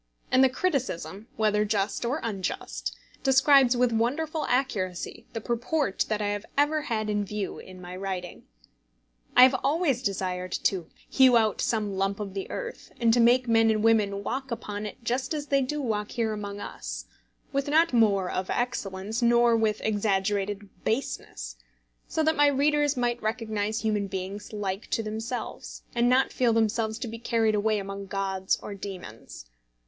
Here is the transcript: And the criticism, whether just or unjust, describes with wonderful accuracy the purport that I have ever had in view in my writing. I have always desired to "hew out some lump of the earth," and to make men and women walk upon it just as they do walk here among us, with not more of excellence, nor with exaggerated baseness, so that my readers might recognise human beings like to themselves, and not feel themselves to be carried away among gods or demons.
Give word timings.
And 0.31 0.43
the 0.43 0.49
criticism, 0.49 1.27
whether 1.35 1.63
just 1.63 2.05
or 2.05 2.21
unjust, 2.23 2.95
describes 3.21 3.77
with 3.77 3.91
wonderful 3.91 4.45
accuracy 4.45 5.27
the 5.33 5.41
purport 5.41 6.05
that 6.09 6.23
I 6.23 6.29
have 6.29 6.43
ever 6.57 6.81
had 6.81 7.07
in 7.07 7.23
view 7.23 7.59
in 7.59 7.79
my 7.79 7.95
writing. 7.95 8.47
I 9.35 9.43
have 9.43 9.53
always 9.63 10.01
desired 10.01 10.53
to 10.63 10.87
"hew 11.07 11.37
out 11.37 11.61
some 11.61 11.97
lump 11.99 12.19
of 12.19 12.33
the 12.33 12.49
earth," 12.49 12.91
and 12.99 13.13
to 13.13 13.19
make 13.19 13.47
men 13.47 13.69
and 13.69 13.83
women 13.83 14.23
walk 14.23 14.49
upon 14.49 14.87
it 14.87 15.03
just 15.03 15.35
as 15.35 15.45
they 15.45 15.61
do 15.61 15.79
walk 15.83 16.09
here 16.09 16.33
among 16.33 16.59
us, 16.59 17.05
with 17.53 17.67
not 17.67 17.93
more 17.93 18.27
of 18.27 18.49
excellence, 18.49 19.21
nor 19.21 19.55
with 19.55 19.81
exaggerated 19.81 20.67
baseness, 20.83 21.57
so 22.07 22.23
that 22.23 22.35
my 22.35 22.47
readers 22.47 22.97
might 22.97 23.21
recognise 23.21 23.81
human 23.81 24.07
beings 24.07 24.51
like 24.51 24.87
to 24.87 25.03
themselves, 25.03 25.83
and 25.93 26.09
not 26.09 26.33
feel 26.33 26.53
themselves 26.53 26.97
to 26.97 27.07
be 27.07 27.19
carried 27.19 27.53
away 27.53 27.77
among 27.77 28.07
gods 28.07 28.57
or 28.63 28.73
demons. 28.73 29.45